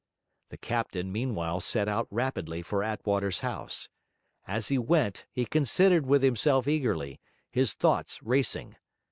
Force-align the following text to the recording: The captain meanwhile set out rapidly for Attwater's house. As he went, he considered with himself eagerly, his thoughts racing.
The 0.49 0.57
captain 0.57 1.11
meanwhile 1.11 1.59
set 1.59 1.87
out 1.87 2.07
rapidly 2.09 2.63
for 2.63 2.81
Attwater's 2.81 3.41
house. 3.41 3.87
As 4.47 4.69
he 4.69 4.79
went, 4.79 5.27
he 5.31 5.45
considered 5.45 6.07
with 6.07 6.23
himself 6.23 6.67
eagerly, 6.67 7.19
his 7.51 7.73
thoughts 7.73 8.19
racing. 8.23 8.77